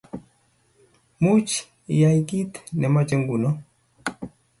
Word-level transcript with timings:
Muuch 1.21 1.53
iyae 1.93 2.19
kiit 2.27 2.53
nemache 2.79 3.15
nguno 3.21 3.49